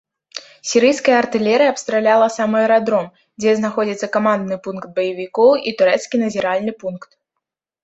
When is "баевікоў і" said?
4.99-5.77